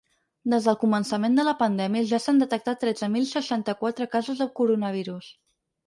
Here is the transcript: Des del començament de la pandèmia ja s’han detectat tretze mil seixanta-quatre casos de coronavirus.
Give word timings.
Des 0.53 0.69
del 0.69 0.77
començament 0.83 1.35
de 1.39 1.45
la 1.49 1.53
pandèmia 1.59 2.03
ja 2.13 2.21
s’han 2.25 2.41
detectat 2.45 2.83
tretze 2.87 3.13
mil 3.19 3.31
seixanta-quatre 3.35 4.13
casos 4.19 4.45
de 4.45 4.53
coronavirus. 4.61 5.35